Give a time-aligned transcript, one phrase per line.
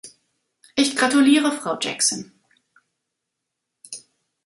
[0.73, 2.31] Ich gratuliere Frau Jackson.